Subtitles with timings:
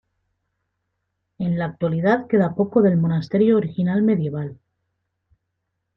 [1.37, 4.57] En la actualidad queda poco del monasterio original medieval.